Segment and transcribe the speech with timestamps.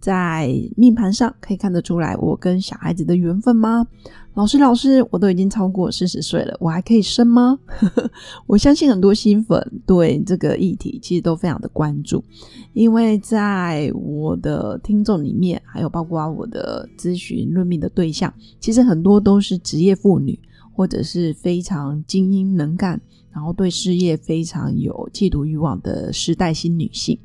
[0.00, 3.86] 在命盘上可以看得出来，我跟小孩子的缘分吗？
[4.34, 7.58] 老师，老师，我都已经超过四十岁了，我还可以生吗？
[8.46, 12.22] 我相信很多新粉对这个议题其实都非常的关注，
[12.72, 20.38] 因为在我的听众里面，还有包括我的咨询论命的对象，其实很多都是职业妇女，
[20.72, 23.00] 或者是非常精英能干，
[23.32, 27.18] 然后对事业非常有企图欲望的时代新女性。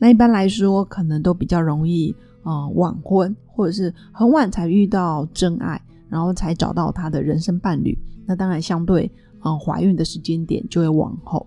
[0.00, 7.96] 那一般来说，可能都比较容易，嗯，晚婚，或者是很晚才遇到真爱，然后才找到他的人生伴侣。
[8.26, 9.12] 那当然，相对，
[9.44, 11.46] 嗯，怀孕的时间点就会往后。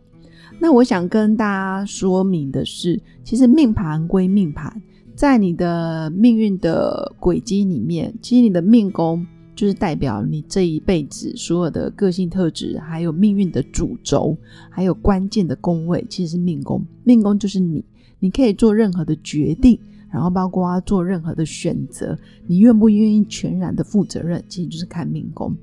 [0.59, 4.71] 那我想跟大家说明的是，其实命盘归命盘，
[5.15, 14.37] 在你的命运的轨迹里面，其实你的命宫就是代表你这一辈子所有的个性特质，还有命运的主轴，
[14.69, 16.85] 还有关键的宫位，其实是命宫。
[17.03, 17.83] 命宫就是你。
[18.23, 19.77] 你可以做任何的决定，
[20.09, 25.53] 然后包括做任何的选择，你愿不愿意全然的负责任，其实就是看命宫。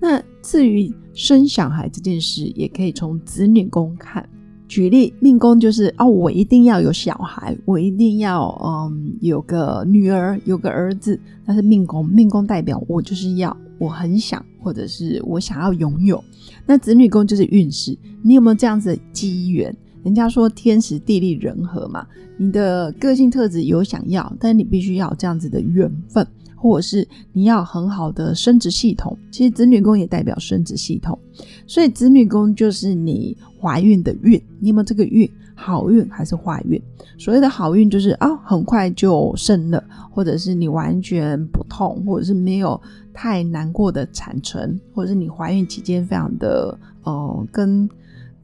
[0.00, 4.28] 那至于生小孩这件事，也可以从子女宫看。
[4.68, 11.20] 举例，命宫就是哦，我一定要有小孩，我一定要嗯有个女儿，有个儿子。
[11.44, 16.22] 但是命宫，命宫代表我就是要，我很想，或者是我想要拥有。
[16.64, 19.76] 那子女宫就是运势，你有没有这样子的机缘？
[20.04, 26.24] 人家说天时地利人和嘛，你的个性特质有想要，但你必须要这样子的缘分，
[26.54, 29.16] 或者是你要很好的生殖系统。
[29.32, 31.18] 其实子女宫也代表生殖系统，
[31.66, 35.28] 所以子女宫就是你怀孕的孕，你有没有这个孕？
[35.56, 36.78] 好运还是坏运？
[37.16, 42.78] 所谓的好运就是啊，很快就生了，或者是你完全不痛，或者是没有
[43.14, 47.88] 太难过的产程，或者是你怀孕期间非常的呃跟。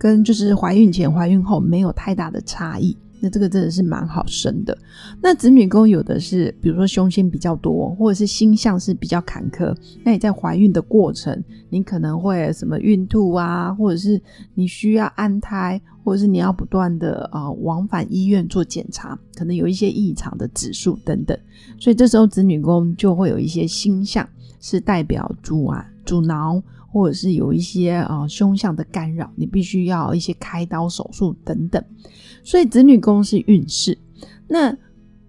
[0.00, 4.76] 跟就是怀孕前、怀孕后没有太大的差异，那这个真的是蛮好生的。
[5.20, 14.18] 那子女宫有的是，比如说凶星比较多，或者是星象是比较坎坷，那你在怀孕的过程，你可能会什么孕吐啊，或者是
[14.54, 21.38] 你需要安胎，或者是你要不断的啊往返医院做检查，可能有一些异常的指数等等，
[21.78, 24.26] 所以这时候子女宫就会有一些星象
[24.60, 26.62] 是代表阻啊阻挠。
[26.90, 31.82] 或者是有一些啊凶相的干扰，你必须要一些开刀手术等等。
[32.42, 33.96] 所以子女宫是运势。
[34.48, 34.76] 那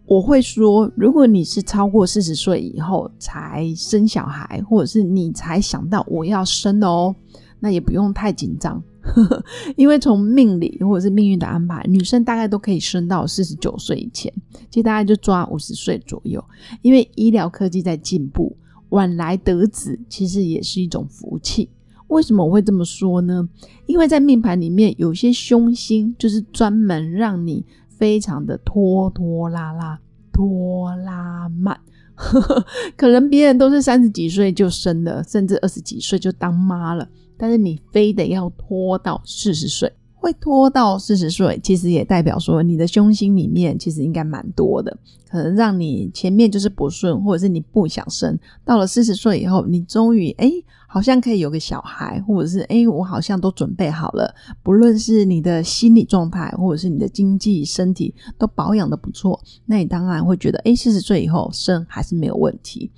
[0.05, 7.15] 我会说，如果你是超过四十岁以后才生小孩，或者是你才想到我要生哦，
[7.59, 8.83] 那也不用太紧张，
[9.77, 14.33] 因为从命理或者是命运的安排，女生大概都可以生到四十九岁以前，
[14.69, 16.43] 其实大概就抓五十岁左右，
[16.81, 18.57] 因为医疗科技在进步。
[18.91, 21.69] 晚来得子其实也是一种福气。
[22.07, 23.47] 为什么我会这么说呢？
[23.85, 29.99] 因为在命盘里面有些凶星，就是专门让你非常的拖拖拉拉、
[30.31, 31.79] 拖拉慢。
[32.97, 39.91] 可能别人都是三十几岁就生了，甚至二十几岁就当妈了，但是你非得要拖到四十岁。
[40.21, 44.95] 会拖到四十岁，其实也代表说你的胸心里面其实应该蛮多的，
[45.29, 50.51] 可能让你前面就是不顺，或者是你不想生，到了四十岁以后，你终于哎。
[50.93, 54.35] 好像可以有个小孩，或者是哎，我好像都准备好了。
[54.61, 62.91] 不论是你的心理状态，或者是你的经济、身体都保养的不错，那你当然会觉得，哎，四十岁以后生还是没有问题。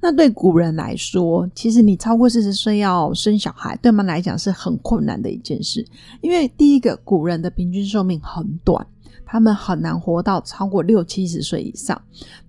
[0.00, 5.84] 那对古人来说，其实你超过四十岁要生小孩，对他们来讲是很困难的一件事。
[6.20, 8.86] 因为第一个，古人的平均寿命很短，
[9.26, 12.00] 他们很难活到超过六七十岁以上。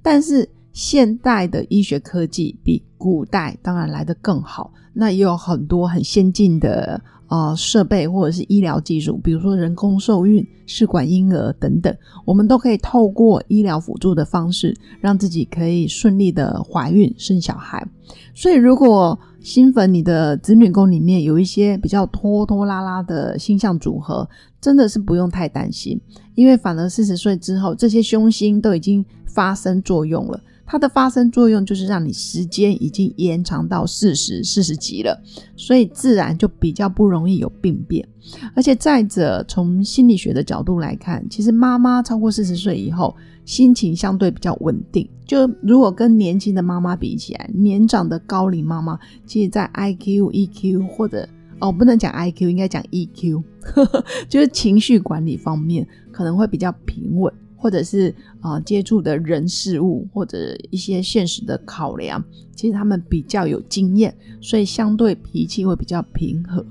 [0.04, 0.47] 但是
[0.81, 4.74] 现代的医学科技比古代当然来得更好。
[4.94, 11.95] 那也有很多很先进的呃设备或者是医疗技术，比如说人工受孕、试管婴儿等等，
[12.25, 17.88] 我们都可以透过医疗辅助的方式，让自己可以顺利的怀孕生小孩。
[18.33, 24.28] 所以，如果新粉你的子女宫里面有一些比较拖拖拉拉的星象组合，
[24.60, 26.01] 真的是不用太担心，
[26.33, 30.42] 因为反而四十岁之后，这些凶星都已经发生作用了。
[30.71, 35.21] 它的发生作用就是让你时间已经延长到四十四十级了，
[35.57, 38.07] 所以自然就比较不容易有病变。
[38.56, 43.13] 而且再者，从心理学的角度来看，其实妈妈超过四十岁以后，
[43.44, 45.06] 心情相对比较稳定。
[45.25, 51.27] 就如果跟年轻的妈妈比起来，年长的高龄妈妈，其实在 I Q、E Q 或者
[51.59, 53.44] 哦，不能讲 I Q，应该讲 E Q，
[54.29, 57.33] 就是情绪管理方面可能会比较平稳。
[57.61, 62.23] 或者是啊，接触的人事物，或者一些现实的考量，
[62.55, 66.65] 其实他们比较有经验，所以相对脾气会比较平和。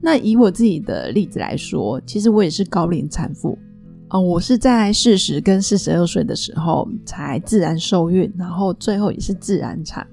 [0.00, 3.58] 那以我自己的例子来说，其实我也是高龄产妇
[4.08, 10.06] 啊，我是在四十跟四十二岁的时候才自然受孕，然后最后也是自然产。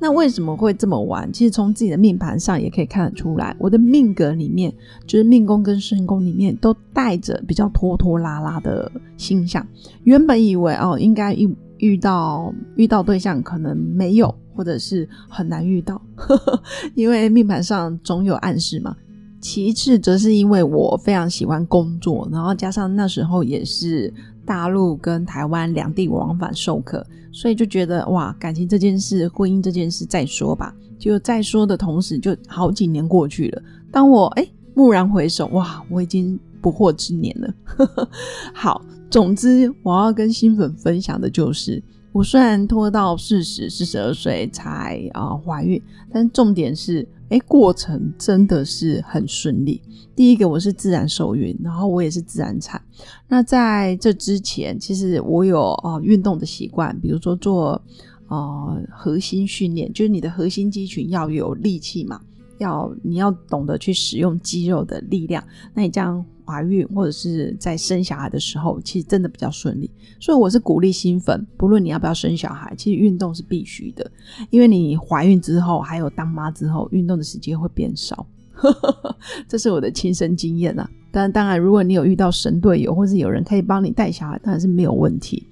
[0.00, 1.32] 那为什么会这么晚？
[1.32, 4.70] 其实从自己的命盘上也可以看得出来，我的命格里面，
[5.06, 9.66] 就是命宫跟身宫里面都带着比较拖拖拉拉的星象。
[10.02, 16.00] 原本以为哦，应该遇遇到遇到对象可能没有，或者是很难遇到，
[16.94, 18.94] 因为命盘上总有暗示嘛。
[19.40, 24.12] 其次，则是因为我非常喜欢工作，然后加上那时候也是。
[24.44, 30.74] 大陆跟台湾两地往返授课，所以就觉得哇，感情这件事、婚姻这件事再说吧。
[30.98, 33.62] 就再说的同时，就好几年过去了。
[33.90, 37.54] 当我哎蓦然回首，哇，我已经不惑之年了。
[38.54, 41.82] 好，总之我要跟新粉分享的就是，
[42.14, 45.82] 我虽然拖到四十、四十二岁才啊怀孕，
[46.12, 47.06] 但重点是。
[47.30, 49.80] 哎，过程真的是很顺利。
[50.14, 52.80] 第一个，我是自然受孕，然后我也是自然产。
[53.26, 57.80] 那在这之前，其实我有啊运动的习惯，比如说做
[58.28, 62.20] 呃核心训练，就是你的核心肌群要有力气嘛。
[62.58, 69.90] 要你要懂得去使用肌肉的力量，那你这样怀孕或者是在生小孩的时候，其实真的比较顺利。
[70.20, 74.10] 所以我是鼓励新粉，不论你要不要生小孩，其实运动是必须的，
[74.50, 78.26] 因为你怀孕之后还有当妈之后，运动的时间会变少。
[79.48, 80.88] 这是我的亲身经验啊。
[81.10, 85.46] 但当然，如果你有遇到神队友，或是有人可以帮你带小孩，当然是没有问题。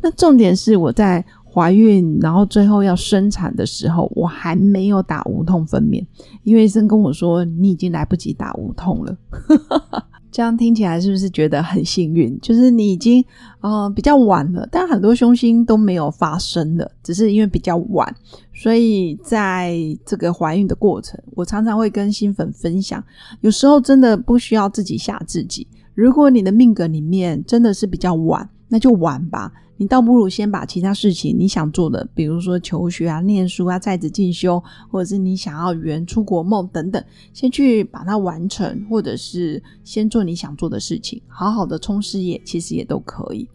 [0.00, 1.24] 那重点是我在。
[1.54, 6.02] 怀孕，然后最后要生产的时候，我还没有打无痛分娩，
[6.44, 9.14] 因为医生跟我说你已经来不及打无痛了。
[10.32, 12.36] 这样听起来是不是觉得很幸运？
[12.40, 13.22] 就是你已经
[13.60, 18.12] 呃比较晚了，但很多凶星都没有发生的，只是因为比较晚。
[18.54, 19.76] 所以在
[20.06, 23.04] 这个怀孕的过程，我常常会跟新粉分享，
[23.42, 25.66] 有时候真的不需要自己吓自己。
[25.94, 29.52] 如果你的命格里面真的是比较晚，那就晚吧。
[29.76, 37.02] 你倒不如先把其他事情你想做的，比如说求学啊、念书啊、在职进修，或者是你想要圆出国梦等等，
[37.32, 43.48] 先去把它完成，或者是先做你想做的事情，好好的冲事业，其实也都可以。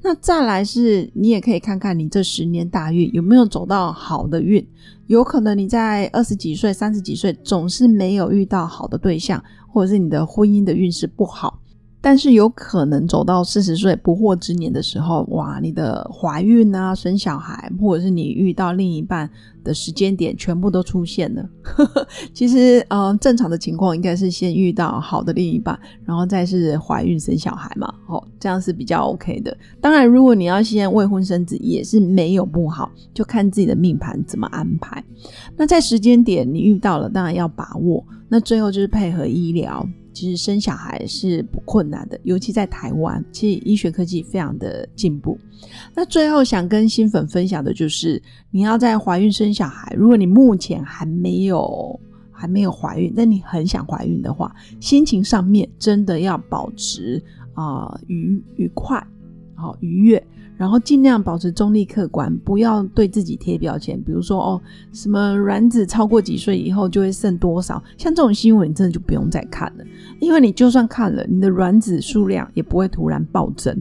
[0.00, 4.64] 那再来是，你也可以看看你这十年大运有没有走到好的运，
[5.08, 11.58] 有可能你在二十几岁、三十几岁总是没有遇到好的对象，或者是你的婚姻的运势不好。
[12.02, 19.30] 但是有可能走到四十岁不惑之年的时候，哇，你的怀孕啊、生小孩，或者是你遇到另一半
[19.62, 21.48] 的时间点，全部都出现了。
[22.34, 29.56] 其实，呃，正常的情况应该是先遇到好的另一半，然后再是怀孕生小孩嘛，哦，这样是比较 OK 的。
[29.80, 35.02] 当然，如果你要先未婚生子，也是没有不好，就看自己的命盘怎么安排。
[35.56, 38.04] 那在时间点你遇到了，当然要把握。
[38.28, 39.86] 那最后就是配合医疗。
[40.12, 45.38] 其实生小孩是不困难的，尤其在台湾，其实医学科技非常的进步。
[45.94, 51.98] 那最后想跟新粉分享的就是，你要在怀孕生小孩，如果你目前还没有
[52.30, 57.22] 还没有怀孕，但你很想怀孕的话，心情上面真的要保持
[57.54, 59.04] 啊愉愉快，
[59.54, 60.22] 好愉悦。
[60.62, 64.00] 然后尽量保持中立客观，不要对自己贴标签。
[64.00, 69.84] 比如说哦，什么卵子超过几岁以后就会剩多少，像这种新闻，你真的就不用再看了，
[70.20, 73.76] 因为你就算看了，你的卵子数量也不会突然暴增。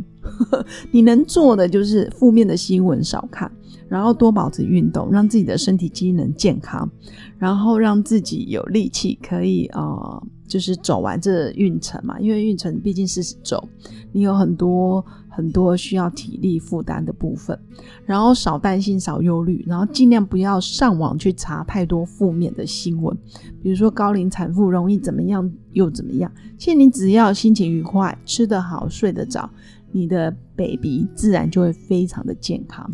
[0.89, 3.51] 你能做的就是负面的新闻少看，
[3.87, 6.89] 然后多保持运动，让自己的身体机能健康，
[7.37, 10.19] 然后让自己有力气可以啊，
[10.51, 12.19] 就是走完这运程嘛。
[12.19, 13.67] 因为运程毕竟是走，
[14.11, 15.03] 你有很多。
[15.33, 17.57] 很多需要体力负担的部分，
[18.05, 23.17] 然后少担心、少忧虑，然后尽量不要上网去查太多负面的新闻，
[23.63, 26.29] 比如说高龄产妇容易怎么样又怎么样。
[26.57, 29.49] 其实你只要心情愉快、吃得好、睡得着，
[29.93, 32.91] 你的 baby 自然就会非常的健康。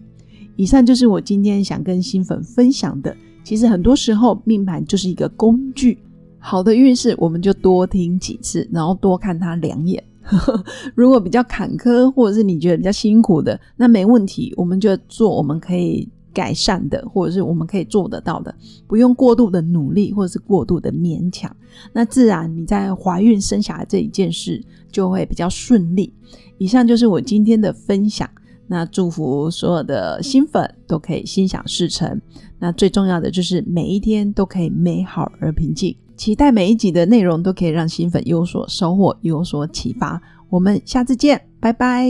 [0.55, 3.17] 以上就是我今天想跟新粉分享的。
[3.43, 5.97] 其实很多时候命盘就是一个工具，
[6.39, 10.03] 好的运势我们就多听几次，然后多看它两眼。
[10.93, 18.53] 如果比较坎坷，或者是你觉得比较辛苦的，那没问题，我们就做我们可以改善的，或者是我们可以做得到的，
[18.87, 21.53] 不用过度的努力，或者是过度的勉强。
[21.93, 26.13] 那自然你在怀孕生小孩这一件事就会比较顺利。
[26.57, 28.29] 以上就是我今天的分享。
[28.69, 32.19] 那祝福所有的新粉都可以心想事成。
[32.59, 35.95] 那最重要的就是每一天都可以美好而平静。
[36.17, 40.19] 期待每一集的内容都可以让新粉有所收获，有所启发。
[40.49, 42.07] 我们下次见，拜拜。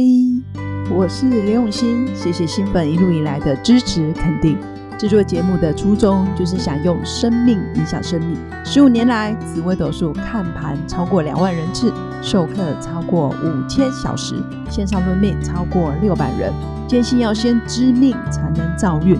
[0.95, 4.57] 我是刘永新，谢谢新粉一路以来的支持肯定。
[4.97, 8.35] 制作节目的初衷就是想用生命影响生命。
[8.63, 14.35] 十五年来，紫微斗数看盘超过两万人次，授课超过五千小时，
[14.69, 16.51] 线上论命超过六百人。
[16.87, 19.19] 坚信要先知命才能造运，